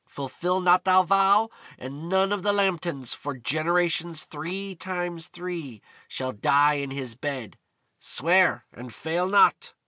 [0.07, 6.31] Fulfil not thou vow, and none of the Lambtons, for generations three times three, shall
[6.31, 7.55] die in his bed.
[7.99, 9.75] Swear, and fail not."